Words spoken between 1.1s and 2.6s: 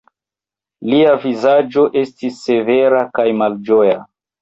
vizaĝo estis